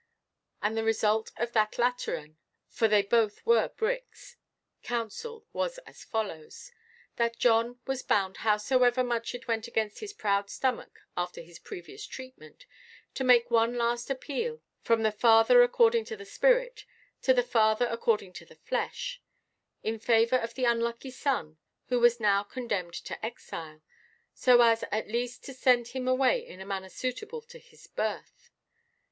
And 0.63 0.75
the 0.75 0.83
result 0.83 1.31
of 1.37 1.51
their 1.53 1.67
Lateran—for 1.77 2.87
they 2.87 3.03
both 3.03 3.45
were 3.45 3.67
bricks—council 3.77 5.45
was 5.53 5.77
as 5.85 6.03
follows: 6.03 6.71
That 7.17 7.37
John 7.37 7.79
was 7.85 8.01
bound, 8.01 8.37
howsoever 8.37 9.03
much 9.03 9.35
it 9.35 9.47
went 9.47 9.67
against 9.67 9.99
his 9.99 10.11
proud 10.11 10.49
stomach 10.49 11.01
after 11.15 11.41
his 11.41 11.59
previous 11.59 12.07
treatment, 12.07 12.65
to 13.13 13.23
make 13.23 13.51
one 13.51 13.75
last 13.77 14.09
appeal 14.09 14.63
from 14.81 15.03
the 15.03 15.11
father 15.11 15.61
according 15.61 16.05
to 16.05 16.17
the 16.17 16.25
spirit 16.25 16.85
to 17.21 17.31
the 17.31 17.43
father 17.43 17.85
according 17.85 18.33
to 18.33 18.45
the 18.47 18.55
flesh, 18.55 19.21
in 19.83 19.99
favour 19.99 20.37
of 20.37 20.55
the 20.55 20.65
unlucky 20.65 21.11
son 21.11 21.59
who 21.89 21.99
was 21.99 22.19
now 22.19 22.41
condemned 22.41 22.95
to 22.95 23.23
exile, 23.23 23.83
so 24.33 24.61
as 24.61 24.83
at 24.91 25.09
least 25.11 25.43
to 25.43 25.53
send 25.53 25.89
him 25.89 26.07
away 26.07 26.43
in 26.43 26.59
a 26.59 26.65
manner 26.65 26.89
suitable 26.89 27.43
to 27.43 27.59
his 27.59 27.85
birth. 27.85 28.49